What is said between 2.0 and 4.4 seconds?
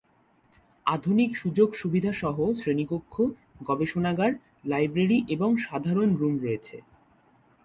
সহ শ্রেণিকক্ষ, গবেষণাগার,